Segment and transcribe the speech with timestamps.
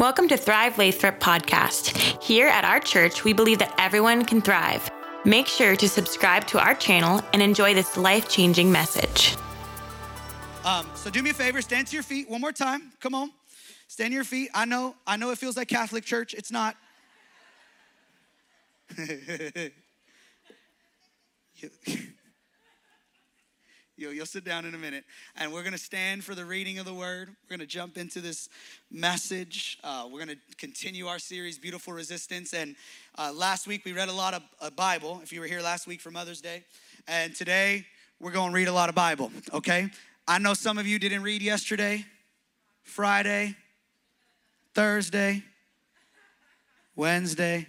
[0.00, 2.22] Welcome to Thrive Lathrop podcast.
[2.22, 4.90] Here at our church, we believe that everyone can thrive.
[5.26, 9.36] Make sure to subscribe to our channel and enjoy this life changing message.
[10.64, 12.92] Um, so do me a favor, stand to your feet one more time.
[13.00, 13.30] Come on,
[13.88, 14.48] stand to your feet.
[14.54, 16.32] I know, I know it feels like Catholic church.
[16.32, 16.76] It's not.
[24.00, 25.04] You'll, you'll sit down in a minute.
[25.36, 27.28] And we're going to stand for the reading of the word.
[27.28, 28.48] We're going to jump into this
[28.90, 29.78] message.
[29.84, 32.54] Uh, we're going to continue our series, Beautiful Resistance.
[32.54, 32.76] And
[33.18, 36.00] uh, last week we read a lot of Bible, if you were here last week
[36.00, 36.64] for Mother's Day.
[37.08, 37.84] And today
[38.18, 39.90] we're going to read a lot of Bible, okay?
[40.26, 42.06] I know some of you didn't read yesterday,
[42.82, 43.54] Friday,
[44.74, 45.44] Thursday,
[46.96, 47.66] Wednesday.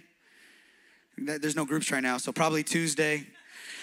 [1.18, 3.26] There's no groups right now, so probably Tuesday,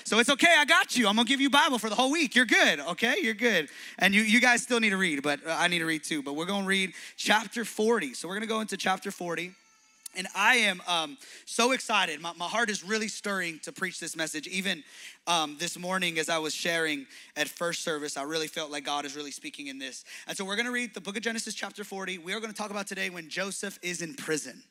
[0.04, 1.08] so it's okay, I got you.
[1.08, 2.36] I'm gonna give you Bible for the whole week.
[2.36, 3.16] You're good, okay?
[3.22, 3.70] You're good.
[3.98, 6.22] And you, you guys still need to read, but uh, I need to read too.
[6.22, 8.14] But we're gonna read chapter 40.
[8.14, 9.54] So we're gonna go into chapter 40.
[10.16, 12.20] And I am um, so excited.
[12.20, 14.48] My, my, heart is really stirring to preach this message.
[14.48, 14.84] Even
[15.28, 17.06] um, this morning, as I was sharing
[17.38, 20.04] at first service, I really felt like God is really speaking in this.
[20.28, 22.18] And so we're going to read the book of Genesis, chapter 40.
[22.18, 24.64] We are going to talk about today when Joseph is in prison.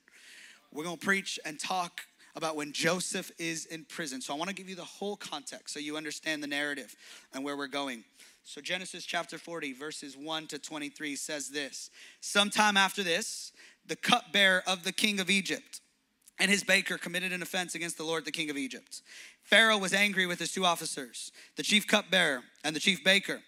[0.73, 2.01] We're going to preach and talk
[2.39, 4.20] about when Joseph is in prison.
[4.20, 6.95] So I want to give you the whole context so you understand the narrative
[7.34, 8.05] and where we're going.
[8.45, 13.53] So Genesis chapter 40, verses 1 to 23 says this Sometime after this,
[13.84, 15.80] the cupbearer of the king of Egypt
[16.39, 19.02] and his baker committed an offense against the Lord, the king of Egypt.
[19.42, 23.41] Pharaoh was angry with his two officers, the chief cupbearer and the chief baker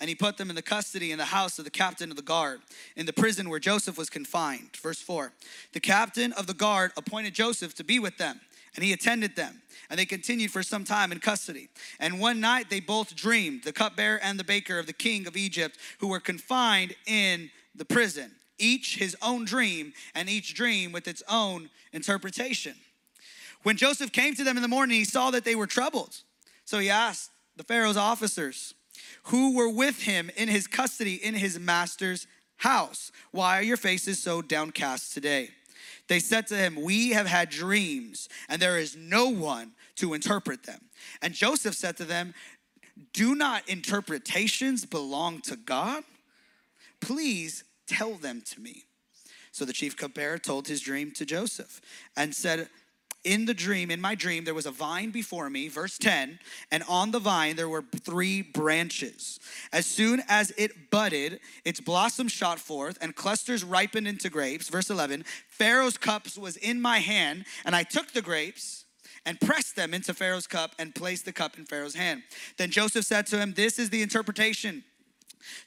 [0.00, 2.22] and he put them in the custody in the house of the captain of the
[2.22, 2.60] guard,
[2.96, 4.76] in the prison where Joseph was confined.
[4.76, 5.32] Verse 4
[5.72, 8.40] The captain of the guard appointed Joseph to be with them,
[8.74, 9.62] and he attended them.
[9.90, 11.68] And they continued for some time in custody.
[12.00, 15.36] And one night they both dreamed, the cupbearer and the baker of the king of
[15.36, 21.06] Egypt, who were confined in the prison, each his own dream, and each dream with
[21.06, 22.74] its own interpretation.
[23.62, 26.20] When Joseph came to them in the morning, he saw that they were troubled.
[26.64, 28.74] So he asked the Pharaoh's officers,
[29.24, 32.26] who were with him in his custody in his master's
[32.58, 33.10] house.
[33.30, 35.50] Why are your faces so downcast today?
[36.08, 40.64] They said to him, We have had dreams, and there is no one to interpret
[40.64, 40.80] them.
[41.22, 42.34] And Joseph said to them,
[43.12, 46.04] Do not interpretations belong to God?
[47.00, 48.84] Please tell them to me.
[49.52, 51.80] So the chief cupbearer told his dream to Joseph
[52.16, 52.68] and said,
[53.24, 56.38] in the dream, in my dream, there was a vine before me, verse 10,
[56.70, 59.40] and on the vine there were three branches.
[59.72, 64.68] As soon as it budded, its blossoms shot forth, and clusters ripened into grapes.
[64.68, 68.84] Verse 11, Pharaoh's cups was in my hand, and I took the grapes
[69.26, 72.22] and pressed them into Pharaoh's cup and placed the cup in Pharaoh's hand.
[72.58, 74.84] Then Joseph said to him, This is the interpretation.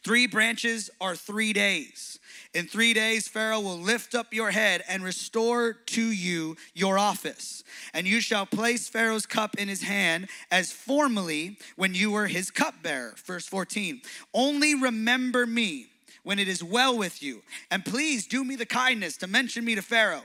[0.04, 2.20] Three branches are three days.
[2.54, 7.64] In three days, Pharaoh will lift up your head and restore to you your office.
[7.94, 12.52] And you shall place Pharaoh's cup in his hand as formerly when you were his
[12.52, 13.16] cupbearer.
[13.26, 14.02] Verse 14.
[14.34, 15.88] Only remember me
[16.24, 17.42] when it is well with you.
[17.72, 20.24] And please do me the kindness to mention me to Pharaoh.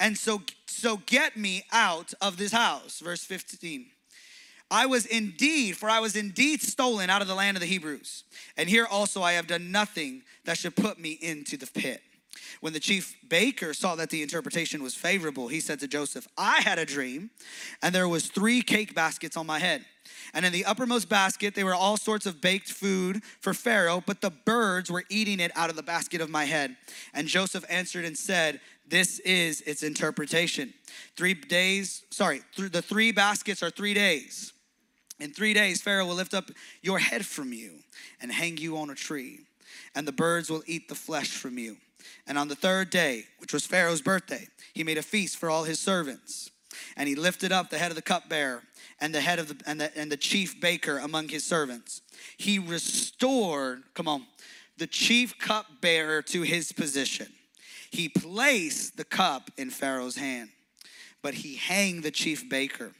[0.00, 3.00] And so, so get me out of this house.
[3.00, 3.86] Verse 15.
[4.70, 8.24] I was indeed, for I was indeed stolen out of the land of the Hebrews.
[8.56, 12.02] And here also I have done nothing that should put me into the pit.
[12.60, 16.60] When the chief baker saw that the interpretation was favorable, he said to Joseph, I
[16.62, 17.30] had a dream,
[17.82, 19.84] and there was three cake baskets on my head.
[20.32, 24.20] And in the uppermost basket, there were all sorts of baked food for Pharaoh, but
[24.20, 26.76] the birds were eating it out of the basket of my head.
[27.12, 30.72] And Joseph answered and said, This is its interpretation.
[31.16, 34.53] Three days, sorry, the three baskets are three days.
[35.20, 36.50] In three days, Pharaoh will lift up
[36.82, 37.80] your head from you
[38.20, 39.40] and hang you on a tree,
[39.94, 41.76] and the birds will eat the flesh from you.
[42.26, 45.64] And on the third day, which was Pharaoh's birthday, he made a feast for all
[45.64, 46.50] his servants.
[46.96, 48.62] And he lifted up the head of the cupbearer
[49.00, 52.02] and the head of the and the, and the chief baker among his servants.
[52.36, 54.26] He restored, come on,
[54.76, 57.28] the chief cupbearer to his position.
[57.90, 60.50] He placed the cup in Pharaoh's hand,
[61.22, 62.92] but he hanged the chief baker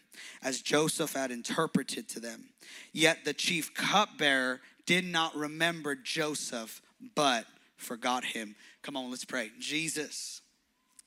[0.45, 2.51] as Joseph had interpreted to them.
[2.93, 6.83] Yet the chief cupbearer did not remember Joseph,
[7.17, 7.47] but
[7.77, 8.55] forgot him.
[8.83, 9.51] Come on, let's pray.
[9.59, 10.43] Jesus,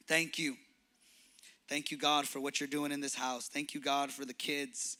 [0.07, 0.57] thank you.
[1.69, 3.47] Thank you, God, for what you're doing in this house.
[3.47, 4.97] Thank you, God, for the kids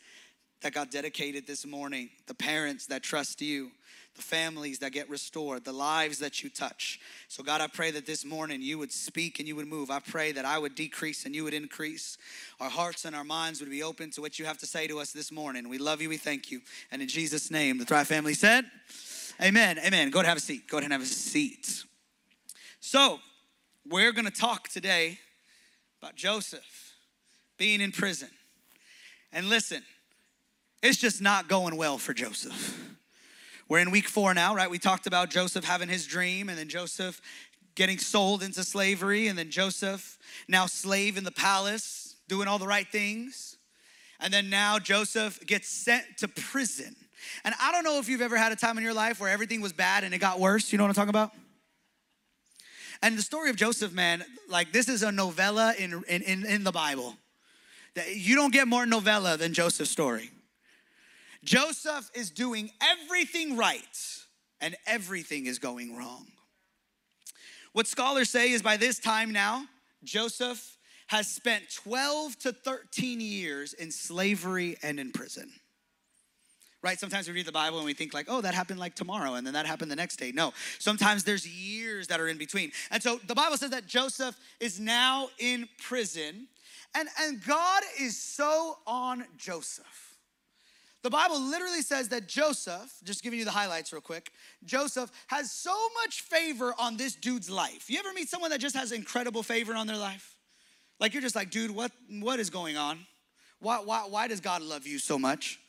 [0.62, 3.72] that got dedicated this morning, the parents that trust you
[4.18, 7.00] the families that get restored, the lives that you touch.
[7.30, 9.90] So, God, I pray that this morning you would speak and you would move.
[9.90, 12.18] I pray that I would decrease and you would increase.
[12.60, 15.00] Our hearts and our minds would be open to what you have to say to
[15.00, 15.70] us this morning.
[15.70, 16.62] We love you, we thank you.
[16.92, 18.66] And in Jesus' name, the Thrive family said,
[19.40, 19.78] Amen.
[19.78, 20.10] Amen.
[20.10, 20.68] Go ahead and have a seat.
[20.68, 21.84] Go ahead and have a seat.
[22.80, 23.20] So,
[23.88, 25.20] we're going to talk today
[26.02, 26.96] about Joseph
[27.58, 28.30] being in prison.
[29.32, 29.84] And listen,
[30.82, 32.84] it's just not going well for Joseph.
[33.70, 34.70] We're in week four now, right?
[34.70, 37.22] We talked about Joseph having his dream, and then Joseph
[37.76, 42.68] getting sold into slavery, and then Joseph now slave in the palace, doing all the
[42.68, 43.58] right things.
[44.20, 46.96] And then now Joseph gets sent to prison.
[47.44, 49.62] And I don't know if you've ever had a time in your life where everything
[49.62, 50.72] was bad and it got worse.
[50.72, 51.32] You know what I'm talking about?
[53.02, 56.64] And the story of Joseph, man, like this is a novella in, in, in, in
[56.64, 57.16] the Bible.
[57.94, 60.32] That you don't get more novella than Joseph's story.
[61.44, 64.18] Joseph is doing everything right
[64.62, 66.28] and everything is going wrong.
[67.74, 69.66] What scholars say is by this time now,
[70.04, 75.52] Joseph has spent 12 to 13 years in slavery and in prison.
[76.84, 77.00] Right?
[77.00, 79.46] Sometimes we read the Bible and we think like, "Oh, that happened like tomorrow and
[79.46, 80.54] then that happened the next day." No.
[80.80, 82.72] Sometimes there's years that are in between.
[82.92, 86.48] And so the Bible says that Joseph is now in prison
[86.96, 90.07] and and God is so on Joseph.
[91.08, 94.30] The Bible literally says that Joseph, just giving you the highlights real quick,
[94.66, 95.74] Joseph has so
[96.04, 97.90] much favor on this dude's life.
[97.90, 100.36] You ever meet someone that just has incredible favor on their life?
[101.00, 103.08] Like you're just like, dude, what, what is going on?
[103.62, 105.62] Why, why, why does God love you so much?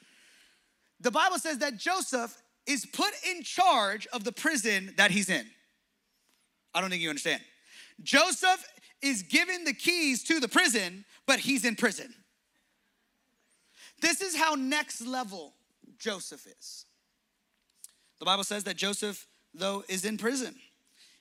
[0.99, 2.37] The Bible says that Joseph
[2.67, 5.46] is put in charge of the prison that he's in.
[6.75, 7.43] I don't think you understand.
[8.02, 8.67] Joseph
[9.02, 12.12] is given the keys to the prison, but he's in prison.
[14.00, 15.55] This is how next level
[15.99, 16.85] Joseph is.
[18.19, 20.55] The Bible says that Joseph, though, is in prison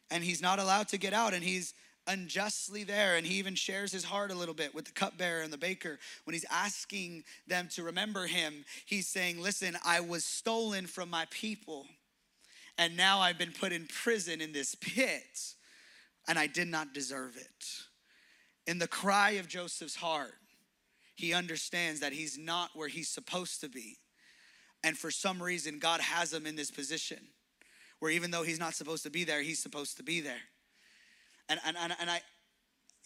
[0.10, 1.74] and he's not allowed to get out and he's
[2.08, 3.18] unjustly there.
[3.18, 6.00] And he even shares his heart a little bit with the cupbearer and the baker.
[6.24, 11.26] When he's asking them to remember him, he's saying, Listen, I was stolen from my
[11.30, 11.86] people,
[12.78, 15.54] and now I've been put in prison in this pit,
[16.28, 17.66] and I did not deserve it.
[18.66, 20.36] In the cry of Joseph's heart,
[21.18, 23.98] he understands that he's not where he's supposed to be.
[24.84, 27.18] And for some reason, God has him in this position
[28.00, 30.44] where even though he's not supposed to be there, he's supposed to be there.
[31.50, 32.22] And, and, and, and I,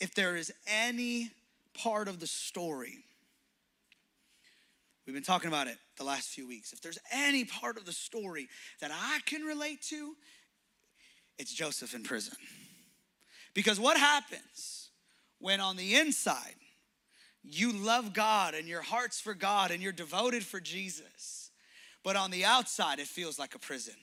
[0.02, 1.32] if there is any
[1.74, 2.98] part of the story,
[5.08, 6.74] we've been talking about it the last few weeks.
[6.74, 8.50] If there's any part of the story
[8.82, 10.18] that I can relate to,
[11.40, 12.36] it's Joseph in prison.
[13.54, 14.90] Because what happens
[15.40, 16.56] when on the inside
[17.44, 21.52] you love God and your heart's for God and you're devoted for Jesus.
[22.04, 23.96] But on the outside, it feels like a prison.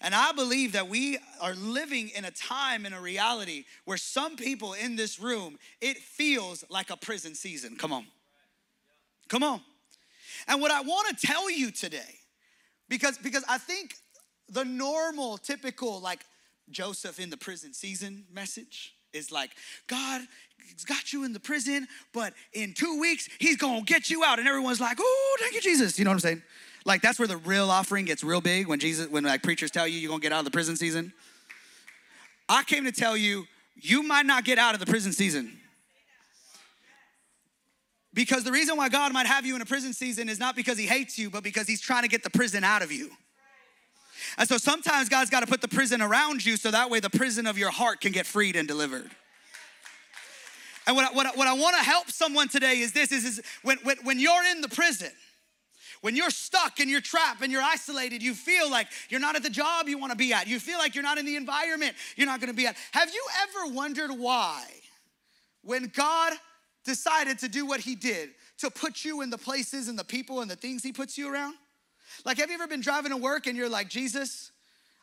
[0.00, 4.36] And I believe that we are living in a time and a reality where some
[4.36, 7.76] people in this room, it feels like a prison season.
[7.76, 8.06] Come on.
[9.28, 9.60] Come on.
[10.48, 12.18] And what I want to tell you today,
[12.88, 13.94] because, because I think
[14.48, 16.24] the normal, typical, like
[16.70, 19.50] Joseph in the prison season message is like,
[19.86, 20.22] God
[20.86, 24.38] got you in the prison, but in two weeks, he's gonna get you out.
[24.38, 25.98] And everyone's like, oh, thank you, Jesus.
[25.98, 26.42] You know what I'm saying?
[26.84, 29.86] Like that's where the real offering gets real big when Jesus, when like preachers tell
[29.86, 31.12] you you're gonna get out of the prison season.
[32.48, 33.46] I came to tell you,
[33.76, 35.56] you might not get out of the prison season.
[38.12, 40.76] Because the reason why God might have you in a prison season is not because
[40.76, 43.10] he hates you, but because he's trying to get the prison out of you.
[44.38, 47.10] And so sometimes God's got to put the prison around you so that way the
[47.10, 49.10] prison of your heart can get freed and delivered.
[50.86, 53.24] And what I, what I, what I want to help someone today is this is,
[53.24, 55.10] is when, when, when you're in the prison,
[56.00, 59.42] when you're stuck and you're trapped and you're isolated, you feel like you're not at
[59.42, 60.46] the job you want to be at.
[60.46, 62.76] You feel like you're not in the environment you're not going to be at.
[62.92, 64.64] Have you ever wondered why,
[65.62, 66.32] when God
[66.84, 70.40] decided to do what He did, to put you in the places and the people
[70.40, 71.54] and the things He puts you around?
[72.24, 74.50] Like, have you ever been driving to work and you're like, Jesus,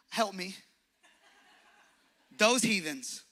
[0.10, 0.56] help me?
[2.38, 3.24] Those heathens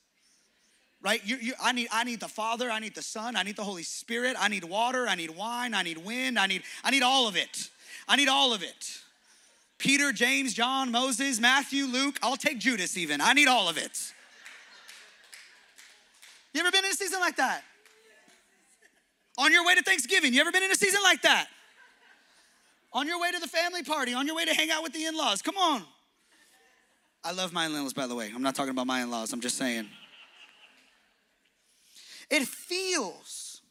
[1.05, 1.21] right?
[1.23, 3.63] You, you, I, need, I need the Father, I need the Son, I need the
[3.63, 7.03] Holy Spirit, I need water, I need wine, I need wind, I need, I need
[7.03, 7.69] all of it.
[8.07, 9.01] I need all of it.
[9.77, 13.21] Peter, James, John, Moses, Matthew, Luke, I'll take Judas even.
[13.21, 14.13] I need all of it.
[16.53, 17.63] You ever been in a season like that?
[19.37, 21.47] On your way to Thanksgiving, you ever been in a season like that?
[22.95, 25.03] On your way to the family party, on your way to hang out with the
[25.03, 25.83] in laws, come on.
[27.25, 28.31] I love my in laws, by the way.
[28.33, 29.89] I'm not talking about my in laws, I'm just saying.
[32.31, 33.61] It feels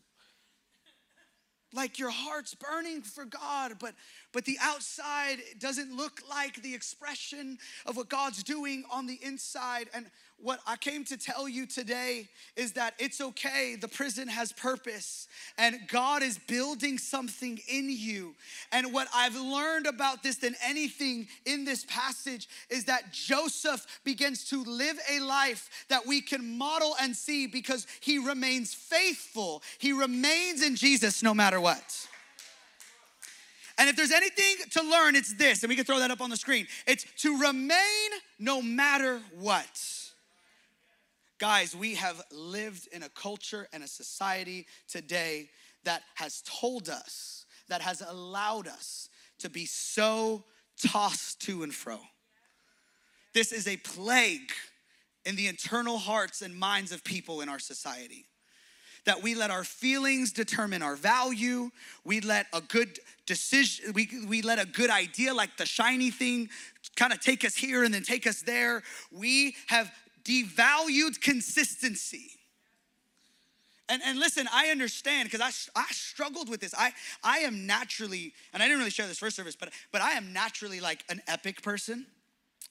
[1.72, 3.94] like your heart's burning for God, but,
[4.34, 9.88] but the outside doesn't look like the expression of what God's doing on the inside.
[9.94, 10.06] And
[10.42, 13.76] what I came to tell you today is that it's okay.
[13.80, 18.34] The prison has purpose, and God is building something in you.
[18.72, 24.44] And what I've learned about this than anything in this passage is that Joseph begins
[24.50, 29.62] to live a life that we can model and see because he remains faithful.
[29.78, 32.08] He remains in Jesus no matter what.
[33.78, 36.30] And if there's anything to learn, it's this, and we can throw that up on
[36.30, 36.66] the screen.
[36.86, 39.80] It's to remain no matter what.
[41.38, 45.50] Guys, we have lived in a culture and a society today
[45.82, 49.08] that has told us, that has allowed us
[49.40, 50.44] to be so
[50.80, 51.98] tossed to and fro.
[53.32, 54.52] This is a plague
[55.24, 58.26] in the internal hearts and minds of people in our society.
[59.06, 61.70] That we let our feelings determine our value.
[62.04, 66.50] We let a good decision, we, we let a good idea like the shiny thing
[66.96, 68.82] kind of take us here and then take us there.
[69.10, 69.90] We have
[70.24, 72.30] devalued consistency.
[73.88, 75.40] And, and listen, I understand because
[75.74, 76.74] I, I struggled with this.
[76.76, 76.92] I,
[77.22, 80.32] I am naturally, and I didn't really share this first service, but, but I am
[80.32, 82.06] naturally like an epic person.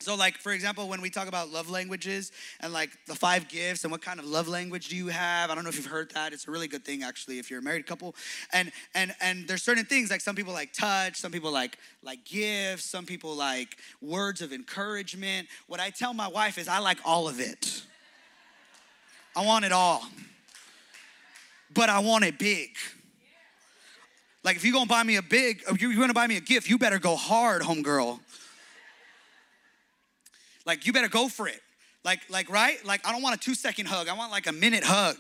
[0.04, 3.86] So, like, for example, when we talk about love languages and like the five gifts
[3.86, 5.50] and what kind of love language do you have?
[5.50, 6.34] I don't know if you've heard that.
[6.34, 8.14] It's a really good thing actually if you're a married couple.
[8.52, 12.26] And and and there's certain things like some people like touch, some people like like
[12.26, 15.48] gifts, some people like words of encouragement.
[15.68, 17.84] What I tell my wife is I like all of it.
[19.38, 20.04] I want it all.
[21.74, 22.72] But I want it big.
[24.44, 26.78] Like if you're gonna buy me a big, you're gonna buy me a gift, you
[26.78, 28.20] better go hard, homegirl.
[30.66, 31.62] Like you better go for it.
[32.04, 32.84] Like, like, right?
[32.86, 34.10] Like, I don't want a two second hug.
[34.10, 35.16] I want like a minute hug.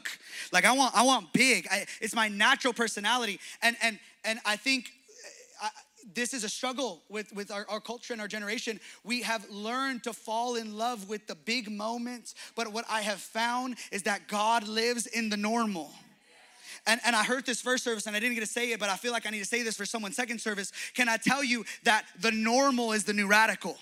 [0.51, 1.65] Like, I want, I want big.
[1.71, 3.39] I, it's my natural personality.
[3.61, 4.91] And, and, and I think
[5.61, 5.69] uh, I,
[6.13, 8.81] this is a struggle with, with our, our culture and our generation.
[9.05, 12.35] We have learned to fall in love with the big moments.
[12.53, 15.89] But what I have found is that God lives in the normal.
[16.85, 18.89] And, and I heard this first service and I didn't get to say it, but
[18.89, 20.73] I feel like I need to say this for someone second service.
[20.93, 23.77] Can I tell you that the normal is the new radical?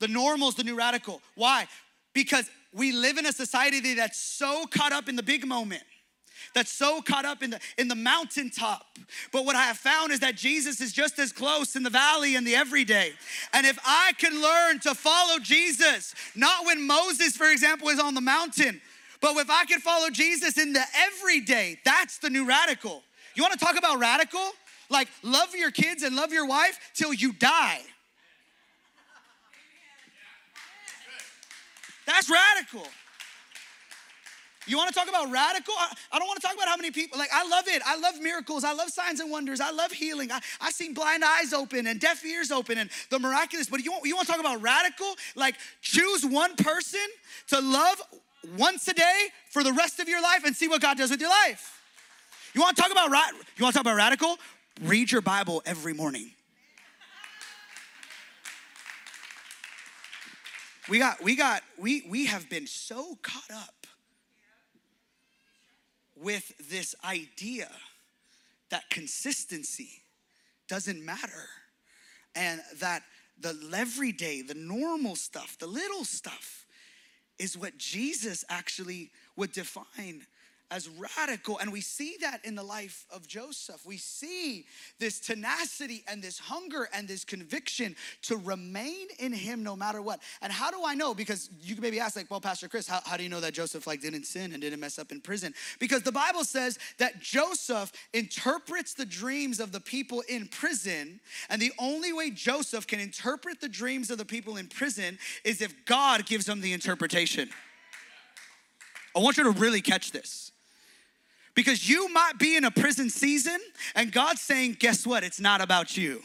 [0.00, 1.20] The normal is the new radical.
[1.34, 1.66] Why?
[2.14, 5.82] Because we live in a society that's so caught up in the big moment
[6.54, 8.84] that's so caught up in the in the mountaintop.
[9.32, 12.36] But what i have found is that jesus is just as close in the valley
[12.36, 13.12] and the everyday.
[13.52, 18.14] And if i can learn to follow jesus not when moses for example is on
[18.14, 18.80] the mountain
[19.20, 23.02] but if i can follow jesus in the everyday that's the new radical.
[23.34, 24.50] You want to talk about radical?
[24.90, 27.80] Like love your kids and love your wife till you die
[32.30, 32.86] Radical.
[34.68, 35.72] You want to talk about radical?
[35.78, 37.80] I, I, don't want to talk about how many people, like, I love it.
[37.86, 38.64] I love miracles.
[38.64, 39.60] I love signs and wonders.
[39.60, 40.30] I love healing.
[40.30, 43.68] I, I seen blind eyes open and deaf ears open and the miraculous.
[43.68, 45.14] But you want, you want to talk about radical?
[45.34, 47.00] Like, choose one person
[47.48, 48.02] to love
[48.58, 51.20] once a day for the rest of your life and see what God does with
[51.20, 51.80] your life.
[52.54, 53.08] You want to talk about,
[53.56, 54.36] you want to talk about radical?
[54.82, 56.32] Read your Bible every morning.
[60.88, 63.86] We got, we got, we, we have been so caught up
[66.16, 67.68] with this idea
[68.70, 70.02] that consistency
[70.66, 71.46] doesn't matter
[72.34, 73.02] and that
[73.38, 76.66] the everyday, the normal stuff, the little stuff
[77.38, 80.26] is what Jesus actually would define
[80.70, 81.58] as radical.
[81.58, 83.84] And we see that in the life of Joseph.
[83.86, 84.66] We see
[84.98, 90.20] this tenacity and this hunger and this conviction to remain in him no matter what.
[90.42, 91.14] And how do I know?
[91.14, 93.54] Because you can maybe ask, like, well, Pastor Chris, how, how do you know that
[93.54, 95.54] Joseph like didn't sin and didn't mess up in prison?
[95.78, 101.20] Because the Bible says that Joseph interprets the dreams of the people in prison.
[101.48, 105.62] And the only way Joseph can interpret the dreams of the people in prison is
[105.62, 107.48] if God gives him the interpretation.
[109.16, 110.52] I want you to really catch this.
[111.58, 113.58] Because you might be in a prison season
[113.96, 115.24] and God's saying, guess what?
[115.24, 116.22] It's not about you.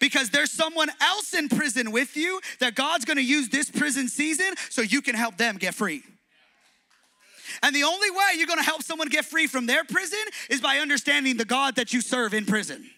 [0.00, 4.54] Because there's someone else in prison with you that God's gonna use this prison season
[4.70, 6.02] so you can help them get free.
[7.62, 10.78] And the only way you're gonna help someone get free from their prison is by
[10.78, 12.88] understanding the God that you serve in prison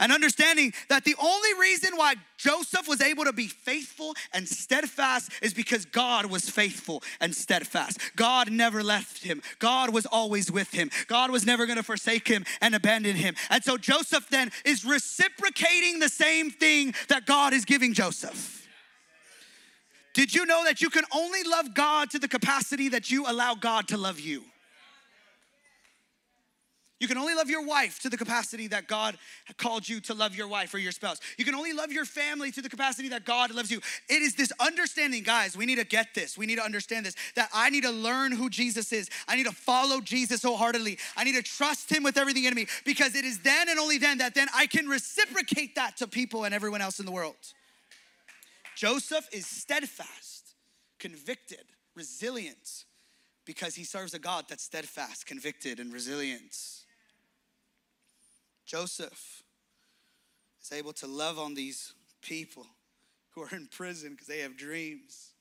[0.00, 5.30] and understanding that the only reason why Joseph was able to be faithful and steadfast
[5.42, 7.98] is because God was faithful and steadfast.
[8.16, 10.90] God never left him, God was always with him.
[11.06, 13.34] God was never gonna forsake him and abandon him.
[13.50, 18.58] And so Joseph then is reciprocating the same thing that God is giving Joseph.
[20.14, 23.54] Did you know that you can only love God to the capacity that you allow
[23.54, 24.42] God to love you?
[27.00, 29.16] You can only love your wife to the capacity that God
[29.56, 31.20] called you to love your wife or your spouse.
[31.36, 33.80] You can only love your family to the capacity that God loves you.
[34.08, 36.36] It is this understanding, guys, we need to get this.
[36.36, 39.08] We need to understand this that I need to learn who Jesus is.
[39.28, 40.98] I need to follow Jesus wholeheartedly.
[41.16, 43.98] I need to trust him with everything in me because it is then and only
[43.98, 47.36] then that then I can reciprocate that to people and everyone else in the world.
[48.76, 50.54] Joseph is steadfast,
[50.98, 51.64] convicted,
[51.94, 52.84] resilient
[53.44, 56.54] because he serves a God that's steadfast, convicted, and resilient.
[58.68, 59.42] Joseph
[60.62, 62.66] is able to love on these people
[63.30, 65.32] who are in prison because they have dreams.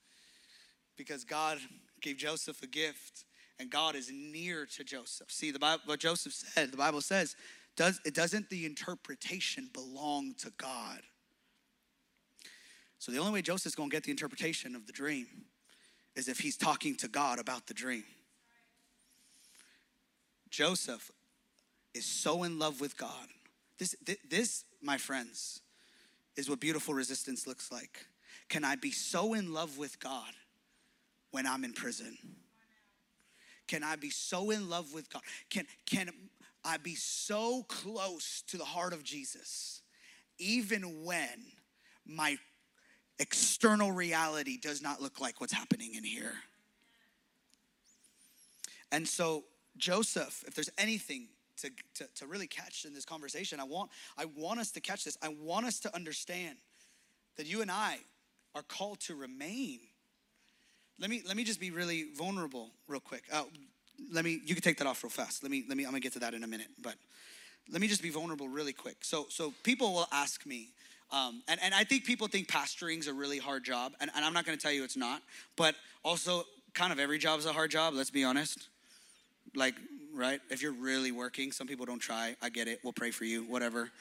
[0.95, 1.57] Because God
[2.01, 3.25] gave Joseph a gift
[3.59, 5.29] and God is near to Joseph.
[5.29, 7.35] See, the Bible, what Joseph said, the Bible says,
[7.75, 11.01] does it doesn't the interpretation belong to God?
[12.97, 15.27] So the only way Joseph's gonna get the interpretation of the dream
[16.15, 18.05] is if he's talking to God about the dream.
[20.49, 21.11] Joseph
[21.97, 23.27] is so in love with God.
[23.77, 23.95] This,
[24.29, 25.61] this, my friends,
[26.35, 28.05] is what beautiful resistance looks like.
[28.49, 30.31] Can I be so in love with God
[31.31, 32.17] when I'm in prison?
[33.67, 35.21] Can I be so in love with God?
[35.49, 36.09] Can, can
[36.63, 39.81] I be so close to the heart of Jesus
[40.39, 41.45] even when
[42.05, 42.37] my
[43.19, 46.35] external reality does not look like what's happening in here?
[48.91, 49.43] And so,
[49.75, 51.27] Joseph, if there's anything
[51.57, 53.59] to, to, to really catch in this conversation.
[53.59, 55.17] I want, I want us to catch this.
[55.21, 56.57] I want us to understand
[57.37, 57.97] that you and I
[58.55, 59.79] are called to remain.
[60.99, 63.23] Let me, let me just be really vulnerable real quick.
[63.31, 63.43] Uh,
[64.11, 65.43] let me, you can take that off real fast.
[65.43, 66.95] Let me, let me, I'm gonna get to that in a minute, but
[67.71, 68.97] let me just be vulnerable really quick.
[69.01, 70.69] So, so people will ask me,
[71.11, 74.25] um, and, and I think people think pastoring is a really hard job, and, and
[74.25, 75.21] I'm not gonna tell you it's not,
[75.55, 78.69] but also kind of every job is a hard job, let's be honest.
[79.55, 79.75] Like
[80.17, 80.41] right?
[80.49, 82.35] If you're really working, some people don't try.
[82.41, 82.79] I get it.
[82.83, 83.91] We'll pray for you, whatever.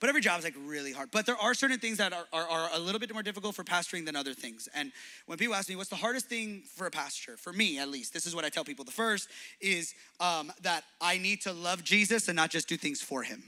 [0.00, 1.10] But every job is like really hard.
[1.10, 3.64] But there are certain things that are, are, are, a little bit more difficult for
[3.64, 4.68] pastoring than other things.
[4.74, 4.92] And
[5.26, 7.36] when people ask me, what's the hardest thing for a pastor?
[7.36, 8.84] For me, at least, this is what I tell people.
[8.84, 9.28] The first
[9.60, 13.42] is um, that I need to love Jesus and not just do things for him.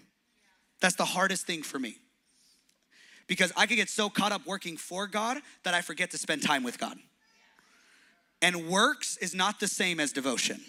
[0.81, 1.97] That's the hardest thing for me.
[3.29, 6.43] Because I could get so caught up working for God that I forget to spend
[6.43, 6.99] time with God.
[8.43, 10.61] And works is not the same as devotion.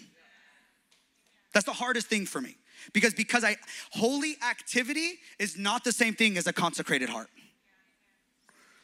[1.52, 2.56] That's the hardest thing for me.
[2.92, 3.56] Because because I
[3.92, 7.28] holy activity is not the same thing as a consecrated heart.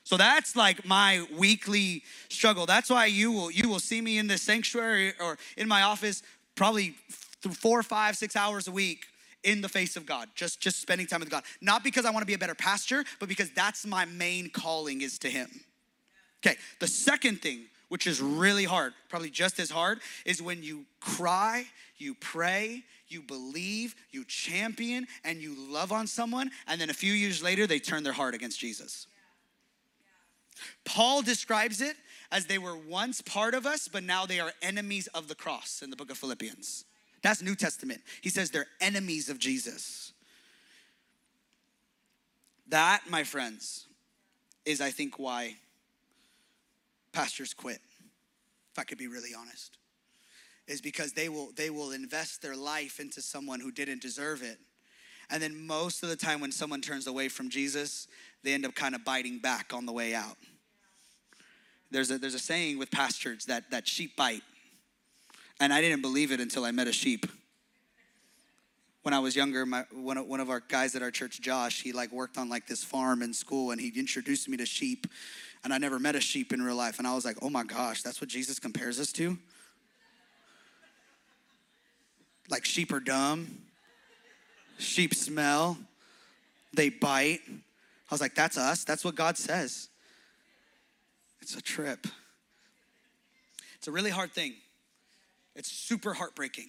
[0.05, 2.65] So that's like my weekly struggle.
[2.65, 6.23] That's why you will you will see me in the sanctuary or in my office
[6.55, 6.95] probably
[7.53, 9.07] four, five, six hours a week
[9.45, 11.45] in the face of God, just just spending time with God.
[11.61, 15.01] Not because I want to be a better pastor, but because that's my main calling
[15.01, 15.49] is to Him.
[16.45, 20.85] Okay, the second thing which is really hard, probably just as hard, is when you
[21.01, 26.95] cry, you pray, you believe, you champion, and you love on someone, and then a
[26.95, 29.07] few years later, they turn their heart against Jesus.
[30.85, 31.97] Paul describes it
[32.31, 35.81] as they were once part of us, but now they are enemies of the cross
[35.83, 36.85] in the book of Philippians.
[37.23, 38.01] That's New Testament.
[38.21, 40.13] He says they're enemies of Jesus.
[42.69, 43.87] That, my friends,
[44.67, 45.57] is I think why
[47.19, 47.81] pastors quit,
[48.71, 49.77] if I could be really honest,
[50.69, 54.59] is because they will, they will invest their life into someone who didn't deserve it.
[55.29, 58.07] And then most of the time, when someone turns away from Jesus,
[58.45, 60.37] they end up kind of biting back on the way out.
[61.91, 64.43] There's a, there's a saying with pastors that, that sheep bite.
[65.59, 67.27] And I didn't believe it until I met a sheep.
[69.03, 71.83] When I was younger, my, one, of, one of our guys at our church, Josh,
[71.83, 75.09] he like worked on like this farm in school and he introduced me to sheep
[75.65, 76.99] and I never met a sheep in real life.
[76.99, 79.39] And I was like, oh my gosh, that's what Jesus compares us to?
[82.51, 83.63] Like sheep are dumb,
[84.79, 85.77] sheep smell,
[86.73, 87.41] they bite.
[87.47, 88.85] I was like, that's us.
[88.85, 89.89] That's what God says.
[91.43, 92.07] It's a trip.
[93.77, 94.55] It's a really hard thing.
[95.55, 96.69] It's super heartbreaking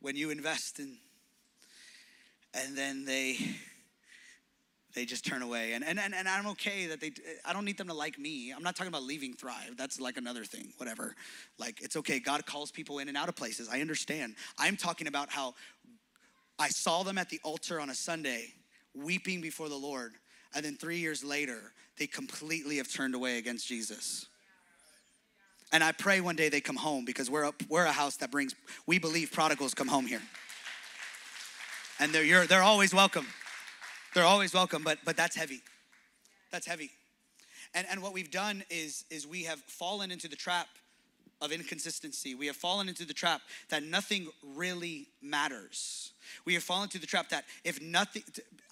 [0.00, 0.96] when you invest in,
[2.52, 3.38] and then they
[4.94, 5.72] they just turn away.
[5.72, 7.12] And, and, and, and I'm okay that they,
[7.44, 8.52] I don't need them to like me.
[8.56, 9.76] I'm not talking about leaving Thrive.
[9.76, 11.16] That's like another thing, whatever.
[11.58, 12.20] Like, it's okay.
[12.20, 13.68] God calls people in and out of places.
[13.70, 14.36] I understand.
[14.58, 15.54] I'm talking about how
[16.58, 18.54] I saw them at the altar on a Sunday
[18.94, 20.12] weeping before the Lord.
[20.54, 24.26] And then three years later, they completely have turned away against Jesus.
[25.72, 28.30] And I pray one day they come home because we're, a, we're a house that
[28.30, 28.54] brings,
[28.86, 30.22] we believe prodigals come home here.
[31.98, 33.26] And they're, they're always welcome.
[34.14, 35.60] They're always welcome, but but that's heavy.
[36.50, 36.90] That's heavy.
[37.74, 40.68] And and what we've done is is we have fallen into the trap
[41.40, 42.34] of inconsistency.
[42.34, 46.12] We have fallen into the trap that nothing really matters.
[46.44, 48.22] We have fallen into the trap that if nothing,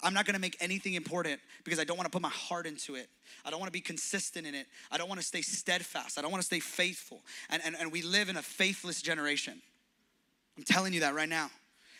[0.01, 3.09] I'm not gonna make anything important because I don't wanna put my heart into it.
[3.45, 4.65] I don't wanna be consistent in it.
[4.91, 6.17] I don't wanna stay steadfast.
[6.17, 7.21] I don't wanna stay faithful.
[7.49, 9.61] And, and, and we live in a faithless generation.
[10.57, 11.51] I'm telling you that right now.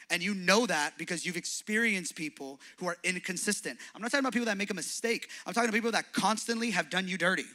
[0.09, 3.79] And you know that because you've experienced people who are inconsistent.
[3.95, 5.29] I'm not talking about people that make a mistake.
[5.45, 7.45] I'm talking about people that constantly have done you dirty.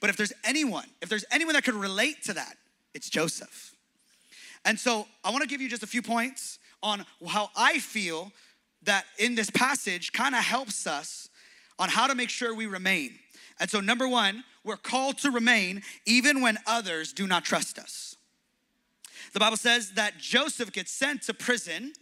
[0.00, 2.56] But if there's anyone, if there's anyone that could relate to that,
[2.94, 3.74] it's Joseph.
[4.64, 8.32] And so I want to give you just a few points on how I feel
[8.82, 11.28] that in this passage kind of helps us
[11.78, 13.18] on how to make sure we remain.
[13.58, 18.16] And so, number one, we're called to remain even when others do not trust us.
[19.32, 21.92] The Bible says that Joseph gets sent to prison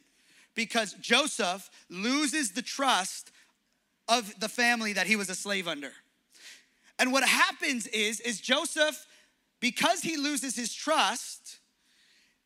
[0.55, 3.31] because Joseph loses the trust
[4.09, 5.93] of the family that he was a slave under.
[6.99, 9.07] And what happens is is Joseph
[9.61, 11.38] because he loses his trust,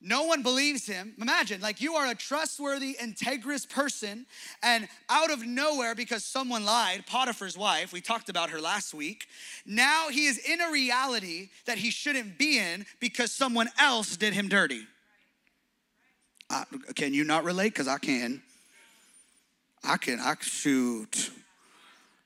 [0.03, 1.15] no one believes him.
[1.21, 4.27] Imagine, like you are a trustworthy, integrous person,
[4.63, 9.27] and out of nowhere, because someone lied, Potiphar's wife, we talked about her last week,
[9.65, 14.33] now he is in a reality that he shouldn't be in because someone else did
[14.33, 14.87] him dirty.
[16.51, 17.73] Uh, can you not relate?
[17.73, 18.43] Because I can.
[19.85, 21.31] I can, I shoot.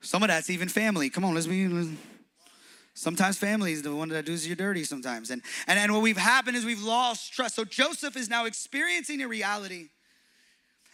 [0.01, 1.11] Some of that's even family.
[1.11, 1.69] Come on, let's be.
[1.69, 1.89] Let's,
[2.97, 5.31] Sometimes family is the one that does you dirty sometimes.
[5.31, 7.55] And, and, and what we've happened is we've lost trust.
[7.55, 9.91] So Joseph is now experiencing a reality.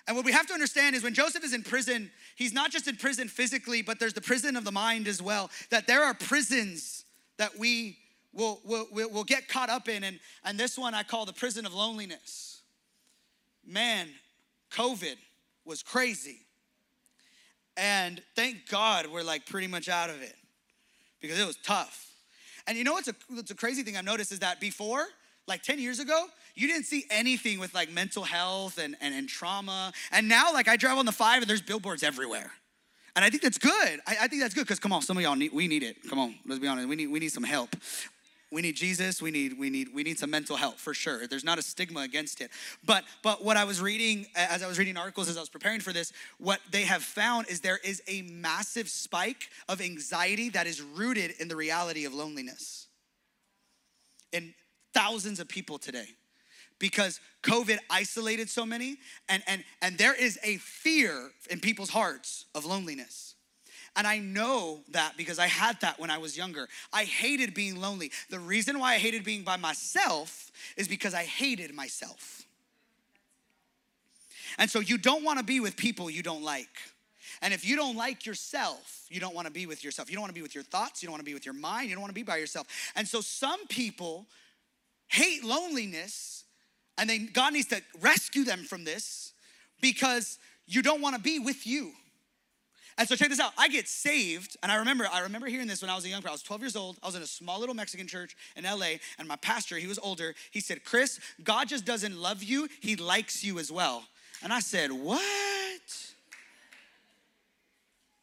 [0.08, 2.88] And what we have to understand is when Joseph is in prison, he's not just
[2.88, 5.48] in prison physically, but there's the prison of the mind as well.
[5.70, 7.04] That there are prisons
[7.36, 7.98] that we
[8.32, 10.02] will, will, will get caught up in.
[10.02, 12.62] And, and this one I call the prison of loneliness.
[13.64, 14.08] Man,
[14.72, 15.18] COVID
[15.64, 16.40] was crazy.
[17.76, 20.34] And thank God we're like pretty much out of it
[21.22, 22.08] because it was tough.
[22.66, 25.06] And you know what's a, what's a crazy thing I've noticed is that before,
[25.48, 29.28] like 10 years ago, you didn't see anything with like mental health and, and, and
[29.28, 29.92] trauma.
[30.10, 32.50] And now, like, I drive on the five and there's billboards everywhere.
[33.16, 34.00] And I think that's good.
[34.06, 35.96] I, I think that's good because come on, some of y'all need, we need it.
[36.08, 36.88] Come on, let's be honest.
[36.88, 37.74] We need, we need some help
[38.52, 41.26] we need jesus we need we need we need some mental help for sure.
[41.26, 42.50] There's not a stigma against it.
[42.84, 45.80] But but what i was reading as i was reading articles as i was preparing
[45.80, 50.66] for this what they have found is there is a massive spike of anxiety that
[50.66, 52.88] is rooted in the reality of loneliness
[54.32, 54.54] in
[54.92, 56.08] thousands of people today
[56.78, 62.44] because covid isolated so many and and and there is a fear in people's hearts
[62.54, 63.31] of loneliness
[63.94, 66.68] and I know that because I had that when I was younger.
[66.92, 68.10] I hated being lonely.
[68.30, 72.42] The reason why I hated being by myself is because I hated myself.
[74.58, 76.68] And so you don't want to be with people you don't like.
[77.42, 80.08] And if you don't like yourself, you don't want to be with yourself.
[80.08, 81.02] You don't want to be with your thoughts.
[81.02, 81.88] You don't want to be with your mind.
[81.88, 82.66] You don't want to be by yourself.
[82.94, 84.26] And so some people
[85.08, 86.44] hate loneliness,
[86.96, 89.32] and then God needs to rescue them from this
[89.80, 91.92] because you don't want to be with you.
[92.98, 93.52] And so check this out.
[93.56, 96.20] I get saved, and I remember, I remember hearing this when I was a young
[96.20, 96.30] person.
[96.30, 96.98] I was 12 years old.
[97.02, 99.98] I was in a small little Mexican church in LA, and my pastor, he was
[99.98, 104.04] older, he said, Chris, God just doesn't love you, he likes you as well.
[104.42, 105.20] And I said, What?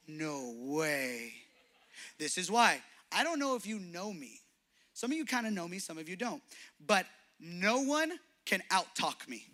[0.08, 1.34] No way.
[2.18, 2.82] This is why.
[3.12, 4.40] I don't know if you know me.
[4.94, 6.42] Some of you kind of know me, some of you don't.
[6.86, 7.06] But
[7.40, 8.12] no one
[8.46, 9.46] can out talk me.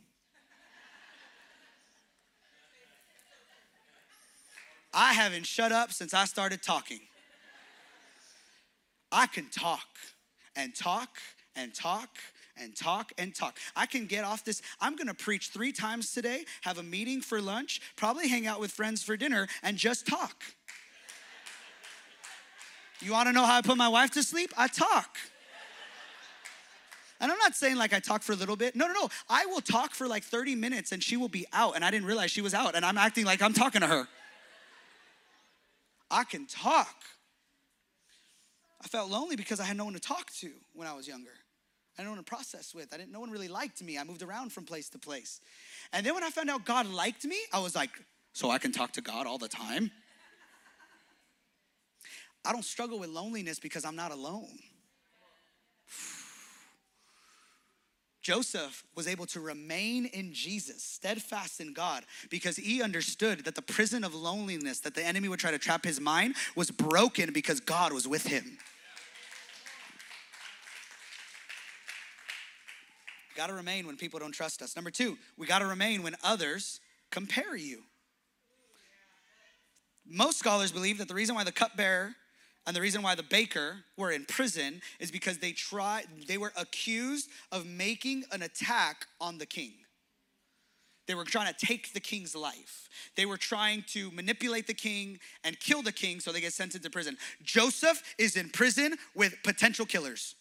[4.96, 7.02] I haven't shut up since I started talking.
[9.12, 9.88] I can talk
[10.56, 11.10] and talk
[11.56, 12.10] and talk
[12.58, 13.58] and talk and talk.
[13.76, 14.62] I can get off this.
[14.80, 18.72] I'm gonna preach three times today, have a meeting for lunch, probably hang out with
[18.72, 20.44] friends for dinner, and just talk.
[23.02, 24.54] You wanna know how I put my wife to sleep?
[24.58, 25.18] I talk.
[27.20, 28.76] And I'm not saying like I talk for a little bit.
[28.76, 29.10] No, no, no.
[29.30, 32.08] I will talk for like 30 minutes and she will be out, and I didn't
[32.08, 34.08] realize she was out, and I'm acting like I'm talking to her.
[36.10, 36.96] I can talk.
[38.84, 41.32] I felt lonely because I had no one to talk to when I was younger.
[41.98, 42.94] I had no one to process with.
[42.94, 43.12] I didn't.
[43.12, 43.98] No one really liked me.
[43.98, 45.40] I moved around from place to place,
[45.94, 47.90] and then when I found out God liked me, I was like,
[48.34, 49.92] so I can talk to God all the time.
[52.44, 54.60] I don't struggle with loneliness because I'm not alone.
[58.26, 63.62] Joseph was able to remain in Jesus, steadfast in God, because he understood that the
[63.62, 67.60] prison of loneliness that the enemy would try to trap his mind was broken because
[67.60, 68.58] God was with him.
[73.36, 74.76] Got to remain when people don't trust us.
[74.76, 76.80] Number two, we got to remain when others
[77.12, 77.84] compare you.
[80.04, 82.16] Most scholars believe that the reason why the cupbearer
[82.68, 86.52] And the reason why the baker were in prison is because they tried they were
[86.58, 89.74] accused of making an attack on the king.
[91.08, 92.90] They were trying to take the king's life.
[93.16, 96.74] They were trying to manipulate the king and kill the king so they get sent
[96.74, 97.18] into prison.
[97.44, 100.36] Joseph is in prison with potential killers.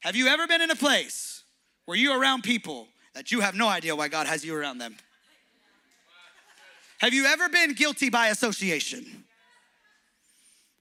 [0.00, 1.42] Have you ever been in a place
[1.86, 4.96] where you're around people that you have no idea why God has you around them?
[6.98, 9.24] Have you ever been guilty by association?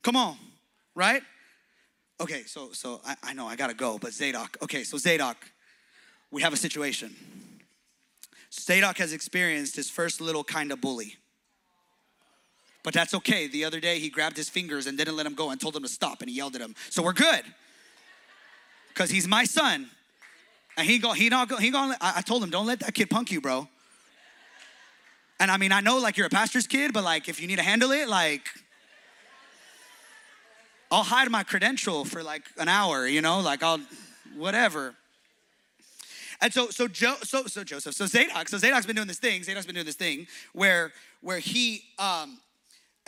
[0.07, 0.37] Come on,
[0.95, 1.21] right?
[2.21, 4.55] Okay, so so I, I know I gotta go, but Zadok.
[4.61, 5.35] Okay, so Zadok,
[6.31, 7.13] we have a situation.
[8.49, 11.17] Zadok has experienced his first little kind of bully.
[12.83, 13.49] But that's okay.
[13.49, 15.83] The other day he grabbed his fingers and didn't let him go and told him
[15.83, 16.73] to stop and he yelled at him.
[16.89, 17.43] So we're good.
[18.87, 19.89] Because he's my son.
[20.77, 23.09] And he go, he not go, he going I told him, don't let that kid
[23.09, 23.67] punk you, bro.
[25.41, 27.57] And I mean, I know like you're a pastor's kid, but like if you need
[27.57, 28.47] to handle it, like
[30.89, 33.79] I'll hide my credential for like an hour, you know, like I'll
[34.35, 34.95] whatever.
[36.41, 39.43] And so, so, jo, so, so Joseph, so Zadok, so Zadok's been doing this thing.
[39.43, 42.37] Zadok's been doing this thing where, where he, um,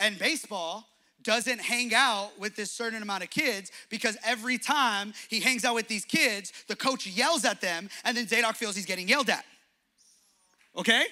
[0.00, 0.86] and baseball
[1.22, 5.74] doesn't hang out with this certain amount of kids because every time he hangs out
[5.74, 9.30] with these kids, the coach yells at them, and then Zadok feels he's getting yelled
[9.30, 9.44] at.
[10.76, 11.04] Okay,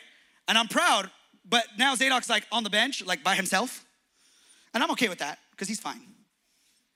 [0.48, 1.10] and I'm proud,
[1.48, 3.84] but now Zadok's like on the bench, like by himself,
[4.72, 6.00] and I'm okay with that because he's fine.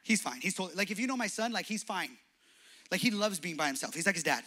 [0.02, 0.40] He's fine.
[0.40, 2.10] He's totally like if you know my son, like he's fine.
[2.90, 3.94] Like he loves being by himself.
[3.94, 4.42] He's like his dad.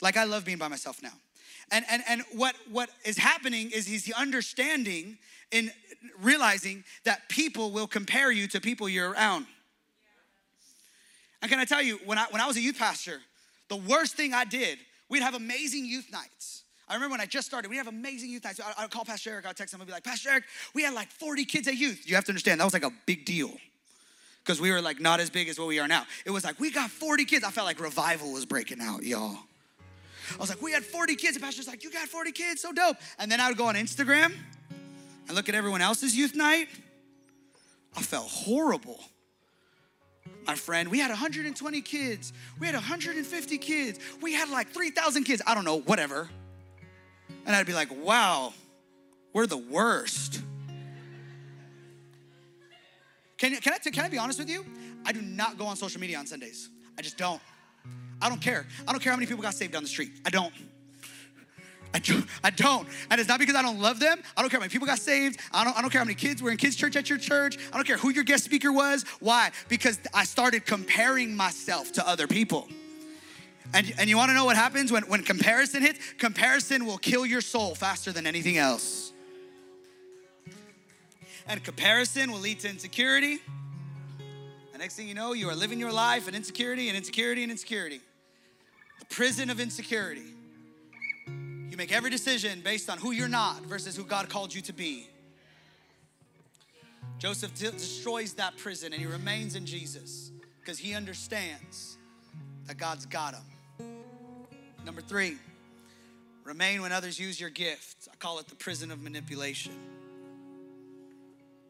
[0.00, 1.12] Like I love being by myself now.
[1.70, 5.18] And and and what what is happening is he's understanding
[5.50, 5.70] in
[6.20, 9.46] realizing that people will compare you to people you're around.
[11.40, 13.20] And can I tell you, when I when I was a youth pastor,
[13.68, 14.78] the worst thing I did,
[15.08, 16.64] we'd have amazing youth nights.
[16.86, 18.60] I remember when I just started, we'd have amazing youth nights.
[18.78, 21.10] I'd call Pastor Eric, I'd text him, I'd be like, Pastor Eric, we had like
[21.10, 22.02] 40 kids at youth.
[22.04, 23.56] You have to understand, that was like a big deal
[24.44, 26.04] because we were like not as big as what we are now.
[26.26, 27.44] It was like, we got 40 kids.
[27.44, 29.38] I felt like revival was breaking out, y'all.
[30.32, 31.34] I was like, we had 40 kids.
[31.34, 32.96] The pastor's like, you got 40 kids, so dope.
[33.18, 34.34] And then I would go on Instagram
[35.26, 36.68] and look at everyone else's youth night.
[37.96, 39.00] I felt horrible.
[40.46, 42.32] My friend, we had 120 kids.
[42.58, 43.98] We had 150 kids.
[44.20, 45.40] We had like 3,000 kids.
[45.46, 46.28] I don't know, whatever.
[47.46, 48.52] And I'd be like, wow,
[49.32, 50.40] we're the worst.
[53.44, 54.64] Can, can, I, can I be honest with you?
[55.04, 56.70] I do not go on social media on Sundays.
[56.96, 57.42] I just don't.
[58.22, 58.66] I don't care.
[58.88, 60.12] I don't care how many people got saved down the street.
[60.24, 60.50] I don't.
[61.92, 62.88] I don't, I don't.
[63.10, 64.18] And it's not because I don't love them.
[64.34, 65.38] I don't care how many people got saved.
[65.52, 67.58] I don't, I don't care how many kids were in kids' church at your church.
[67.70, 69.04] I don't care who your guest speaker was.
[69.20, 69.50] Why?
[69.68, 72.66] Because I started comparing myself to other people.
[73.74, 76.00] And, and you wanna know what happens when, when comparison hits?
[76.14, 79.12] Comparison will kill your soul faster than anything else.
[81.46, 83.38] And comparison will lead to insecurity.
[84.72, 87.52] The next thing you know, you are living your life in insecurity and insecurity and
[87.52, 88.00] insecurity.
[89.00, 90.34] The prison of insecurity.
[91.26, 94.72] You make every decision based on who you're not versus who God called you to
[94.72, 95.08] be.
[97.18, 100.30] Joseph destroys that prison and he remains in Jesus
[100.60, 101.98] because he understands
[102.66, 103.42] that God's got him.
[104.84, 105.36] Number three,
[106.44, 108.08] remain when others use your gift.
[108.12, 109.72] I call it the prison of manipulation.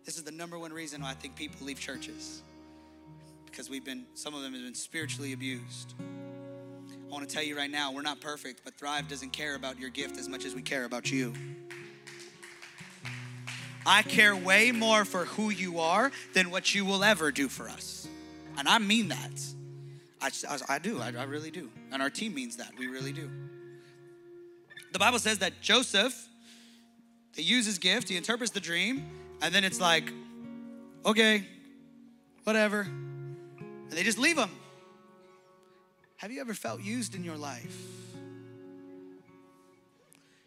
[0.05, 2.43] This is the number one reason why I think people leave churches
[3.47, 5.95] because we've been, some of them have been spiritually abused.
[6.01, 9.79] I want to tell you right now, we're not perfect, but Thrive doesn't care about
[9.79, 11.33] your gift as much as we care about you.
[13.87, 17.69] I care way more for who you are than what you will ever do for
[17.69, 18.09] us.
[18.59, 19.41] And I mean that.
[20.21, 21.71] I, I, I do, I, I really do.
[21.93, 22.73] And our team means that.
[22.77, 23.31] We really do.
[24.93, 26.29] The Bible says that Joseph,
[27.37, 29.09] they use his gift, he interprets the dream,
[29.43, 30.13] and then it's like,
[31.05, 31.47] okay,
[32.45, 32.81] whatever.
[32.81, 34.51] And they just leave them.
[36.17, 37.77] Have you ever felt used in your life?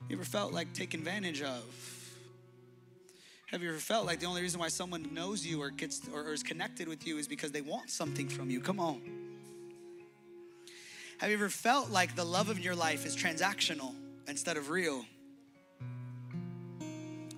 [0.10, 1.64] You ever felt like taken advantage of?
[3.48, 6.34] Have you ever felt like the only reason why someone knows you or gets or
[6.34, 8.60] is connected with you is because they want something from you?
[8.60, 9.02] Come on.
[11.20, 13.94] Have you ever felt like the love of your life is transactional
[14.28, 15.06] instead of real?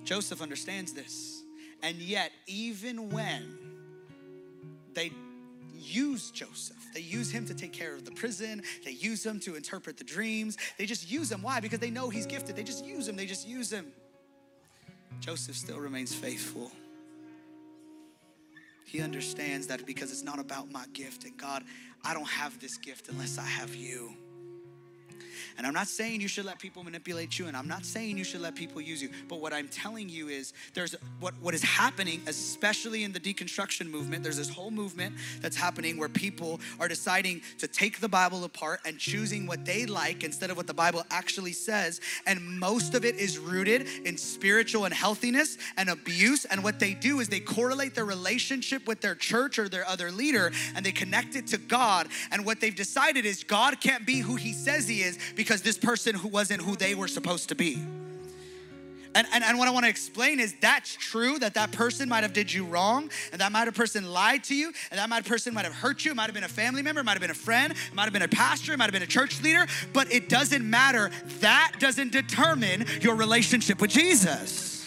[0.04, 1.39] Joseph understands this.
[1.82, 3.58] And yet, even when
[4.94, 5.12] they
[5.74, 9.56] use Joseph, they use him to take care of the prison, they use him to
[9.56, 11.42] interpret the dreams, they just use him.
[11.42, 11.60] Why?
[11.60, 12.56] Because they know he's gifted.
[12.56, 13.92] They just use him, they just use him.
[15.20, 16.72] Joseph still remains faithful.
[18.86, 21.64] He understands that because it's not about my gift, and God,
[22.04, 24.16] I don't have this gift unless I have you.
[25.60, 28.24] And I'm not saying you should let people manipulate you, and I'm not saying you
[28.24, 29.10] should let people use you.
[29.28, 33.92] But what I'm telling you is there's what, what is happening, especially in the deconstruction
[33.92, 38.46] movement, there's this whole movement that's happening where people are deciding to take the Bible
[38.46, 42.00] apart and choosing what they like instead of what the Bible actually says.
[42.26, 46.46] And most of it is rooted in spiritual unhealthiness and abuse.
[46.46, 50.10] And what they do is they correlate their relationship with their church or their other
[50.10, 52.08] leader and they connect it to God.
[52.32, 55.78] And what they've decided is God can't be who he says he is because this
[55.78, 57.84] person who wasn't who they were supposed to be.
[59.16, 62.22] And, and, and what I want to explain is that's true that that person might
[62.22, 65.18] have did you wrong and that might have person lied to you and that might
[65.18, 66.12] have person might have hurt you.
[66.12, 68.04] It might have been a family member, it might have been a friend, it might
[68.04, 71.10] have been a pastor, it might have been a church leader, but it doesn't matter.
[71.40, 74.79] That doesn't determine your relationship with Jesus.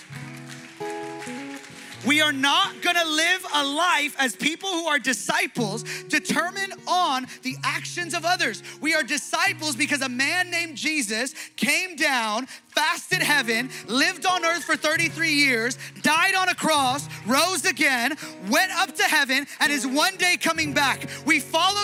[2.05, 7.57] We are not gonna live a life as people who are disciples determined on the
[7.63, 8.63] actions of others.
[8.81, 14.65] We are disciples because a man named Jesus came down, fasted heaven, lived on earth
[14.65, 18.17] for 33 years, died on a cross, rose again,
[18.51, 21.07] went up to heaven, and is one day coming back.
[21.25, 21.82] We follow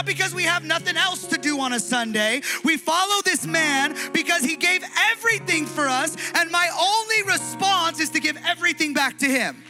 [0.00, 2.40] not because we have nothing else to do on a Sunday.
[2.64, 4.82] We follow this man because he gave
[5.12, 9.62] everything for us, and my only response is to give everything back to him.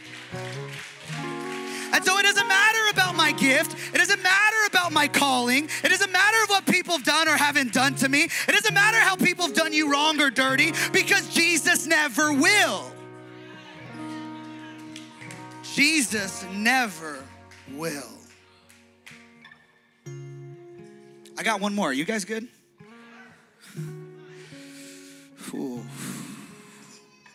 [1.93, 3.75] And so it doesn't matter about my gift.
[3.93, 5.67] It doesn't matter about my calling.
[5.83, 8.23] It doesn't matter what people have done or haven't done to me.
[8.23, 12.89] It doesn't matter how people have done you wrong or dirty because Jesus never will.
[15.73, 17.21] Jesus never
[17.73, 18.10] will.
[21.37, 21.91] I got one more.
[21.93, 22.47] You guys good?
[25.53, 25.83] Ooh.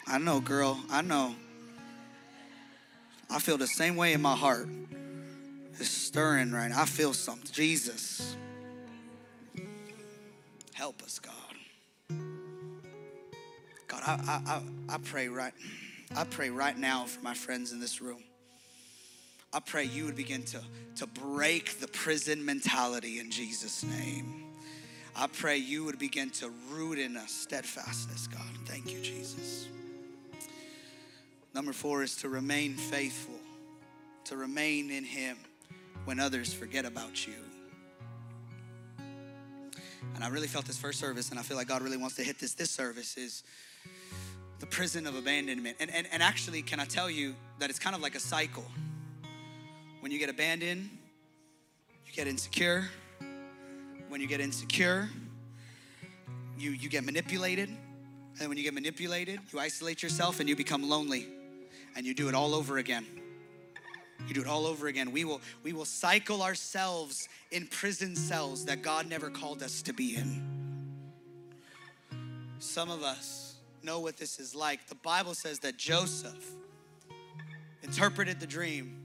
[0.06, 0.80] I know, girl.
[0.90, 1.34] I know.
[3.28, 4.68] I feel the same way in my heart.
[5.78, 6.82] It's stirring right now.
[6.82, 7.50] I feel something.
[7.52, 8.36] Jesus.
[10.72, 11.34] Help us, God.
[13.88, 14.62] God, I, I, I,
[14.94, 15.52] I pray right.
[16.14, 18.22] I pray right now for my friends in this room.
[19.52, 20.60] I pray you would begin to,
[20.96, 24.44] to break the prison mentality in Jesus' name.
[25.14, 28.42] I pray you would begin to root in us steadfastness, God.
[28.66, 29.66] Thank you, Jesus.
[31.54, 33.40] Number four is to remain faithful,
[34.24, 35.38] to remain in Him
[36.04, 37.32] when others forget about you.
[40.14, 42.22] And I really felt this first service, and I feel like God really wants to
[42.22, 43.42] hit this this service is
[44.58, 45.76] the prison of abandonment.
[45.80, 48.64] And, and, and actually, can I tell you that it's kind of like a cycle?
[50.06, 50.88] When you get abandoned,
[52.06, 52.88] you get insecure.
[54.08, 55.10] When you get insecure,
[56.56, 57.68] you, you get manipulated.
[58.38, 61.26] And when you get manipulated, you isolate yourself and you become lonely
[61.96, 63.04] and you do it all over again.
[64.28, 65.10] You do it all over again.
[65.10, 69.92] We will we will cycle ourselves in prison cells that God never called us to
[69.92, 71.10] be in.
[72.60, 74.86] Some of us know what this is like.
[74.86, 76.52] The Bible says that Joseph
[77.82, 79.02] interpreted the dream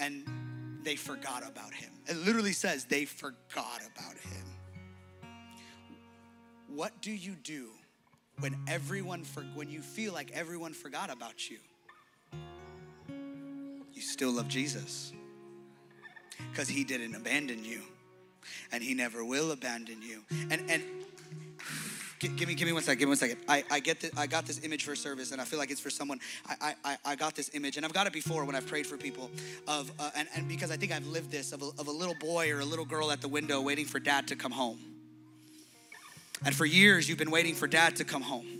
[0.00, 1.90] and they forgot about him.
[2.06, 4.44] It literally says they forgot about him.
[6.68, 7.68] What do you do
[8.38, 11.58] when everyone for, when you feel like everyone forgot about you?
[14.00, 15.12] you still love Jesus
[16.50, 17.82] because he didn't abandon you
[18.72, 20.22] and he never will abandon you.
[20.50, 20.82] And and
[22.40, 22.98] give me give me one second.
[22.98, 23.38] Give me one second.
[23.46, 25.80] I, I get the, I got this image for service, and I feel like it's
[25.80, 26.18] for someone.
[26.48, 28.96] I, I I got this image, and I've got it before when I've prayed for
[28.96, 29.30] people
[29.68, 32.14] of uh, and and because I think I've lived this of a, of a little
[32.14, 34.78] boy or a little girl at the window waiting for dad to come home.
[36.42, 38.59] And for years you've been waiting for dad to come home.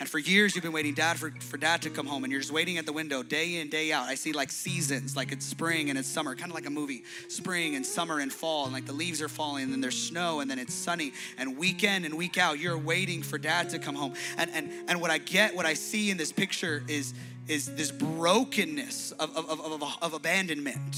[0.00, 2.40] And for years, you've been waiting dad for, for dad to come home, and you're
[2.40, 4.06] just waiting at the window day in, day out.
[4.06, 7.02] I see like seasons, like it's spring and it's summer, kind of like a movie.
[7.28, 10.40] Spring and summer and fall, and like the leaves are falling, and then there's snow,
[10.40, 11.12] and then it's sunny.
[11.36, 14.14] And week in and week out, you're waiting for dad to come home.
[14.36, 17.12] And and and what I get, what I see in this picture is
[17.48, 20.96] is this brokenness of, of, of, of, of abandonment.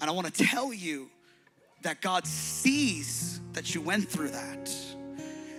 [0.00, 1.10] And I want to tell you
[1.82, 4.70] that God sees that you went through that.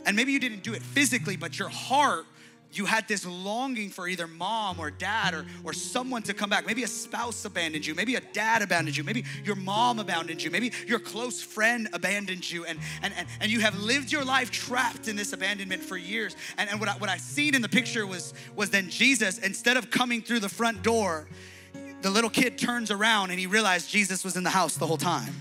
[0.06, 2.26] And maybe you didn't do it physically, but your heart,
[2.72, 6.66] you had this longing for either mom or dad or, or someone to come back.
[6.66, 7.96] Maybe a spouse abandoned you.
[7.96, 9.04] Maybe a dad abandoned you.
[9.04, 10.52] Maybe your mom abandoned you.
[10.52, 12.66] Maybe your close friend abandoned you.
[12.66, 16.36] And, and, and, and you have lived your life trapped in this abandonment for years.
[16.58, 19.78] And, and what, I, what I seen in the picture was, was then Jesus, instead
[19.78, 21.28] of coming through the front door,
[22.02, 24.98] the little kid turns around and he realized Jesus was in the house the whole
[24.98, 25.34] time.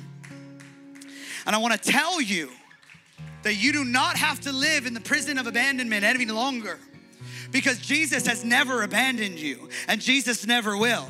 [1.47, 2.51] And I want to tell you,
[3.45, 6.79] that you do not have to live in the prison of abandonment any longer
[7.53, 11.07] because Jesus has never abandoned you and Jesus never will.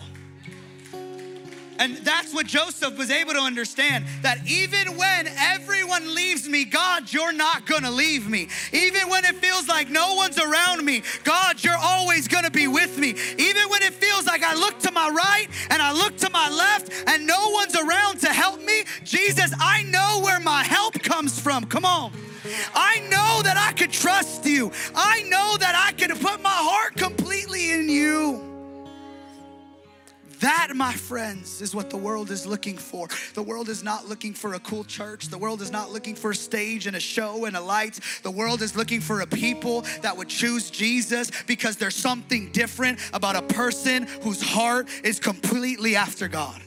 [1.79, 7.13] And that's what Joseph was able to understand that even when everyone leaves me, God,
[7.13, 8.49] you're not gonna leave me.
[8.73, 12.99] Even when it feels like no one's around me, God, you're always gonna be with
[12.99, 13.15] me.
[13.39, 16.49] Even when it feels like I look to my right and I look to my
[16.49, 21.39] left and no one's around to help me, Jesus, I know where my help comes
[21.41, 21.65] from.
[21.67, 22.13] Come on.
[22.75, 24.71] I know that I could trust you.
[24.95, 28.54] I know that I can put my heart completely in you.
[30.45, 33.09] That, my friends, is what the world is looking for.
[33.33, 35.29] The world is not looking for a cool church.
[35.29, 37.99] The world is not looking for a stage and a show and a light.
[38.23, 42.99] The world is looking for a people that would choose Jesus because there's something different
[43.15, 46.61] about a person whose heart is completely after God.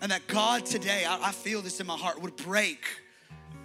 [0.00, 2.86] And that God today, I, feel this in my heart, would break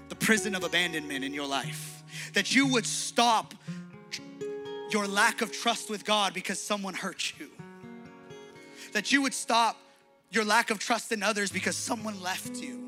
[0.09, 2.03] the prison of abandonment in your life.
[2.33, 3.53] That you would stop
[4.89, 7.49] your lack of trust with God because someone hurt you.
[8.93, 9.77] That you would stop
[10.31, 12.83] your lack of trust in others because someone left you.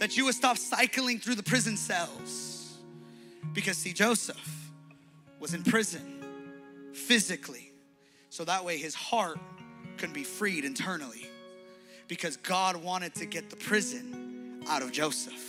[0.00, 2.78] That you would stop cycling through the prison cells.
[3.52, 4.70] Because, see, Joseph
[5.40, 6.22] was in prison
[6.92, 7.72] physically,
[8.30, 9.38] so that way his heart
[9.96, 11.26] could be freed internally.
[12.06, 15.44] Because God wanted to get the prison out of Joseph.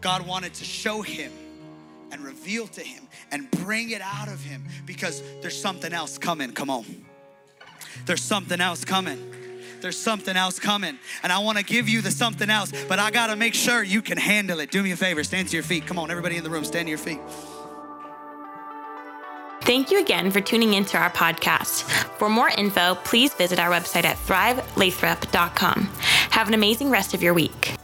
[0.00, 1.32] God wanted to show him
[2.12, 6.52] and reveal to him and bring it out of him because there's something else coming.
[6.52, 6.84] Come on.
[8.06, 9.18] There's something else coming.
[9.80, 10.98] There's something else coming.
[11.22, 13.82] And I want to give you the something else, but I got to make sure
[13.82, 14.70] you can handle it.
[14.70, 15.86] Do me a favor, stand to your feet.
[15.86, 17.20] Come on, everybody in the room, stand to your feet.
[19.62, 21.82] Thank you again for tuning into our podcast.
[22.18, 25.84] For more info, please visit our website at thrivelathrop.com.
[26.30, 27.76] Have an amazing rest of your week.